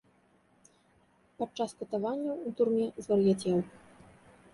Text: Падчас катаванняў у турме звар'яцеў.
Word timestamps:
Падчас 1.41 1.75
катаванняў 1.81 2.37
у 2.47 2.55
турме 2.61 2.87
звар'яцеў. 3.07 3.57